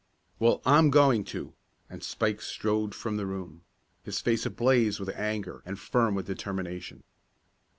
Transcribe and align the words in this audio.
"Well, 0.39 0.63
I'm 0.65 0.89
going 0.89 1.23
to!" 1.25 1.53
and 1.87 2.01
Spike 2.03 2.41
strode 2.41 2.95
from 2.95 3.17
the 3.17 3.27
room, 3.27 3.61
his 4.01 4.19
face 4.19 4.47
ablaze 4.47 4.99
with 4.99 5.09
anger 5.09 5.61
and 5.63 5.77
firm 5.79 6.15
with 6.15 6.25
determination. 6.25 7.03